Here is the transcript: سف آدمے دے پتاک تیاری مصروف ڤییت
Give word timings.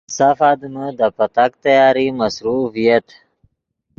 سف 0.17 0.37
آدمے 0.51 0.87
دے 0.97 1.07
پتاک 1.17 1.51
تیاری 1.63 2.07
مصروف 2.19 2.65
ڤییت 2.75 3.07